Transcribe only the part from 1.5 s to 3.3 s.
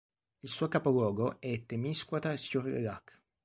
Témiscouata-sur-le-Lac.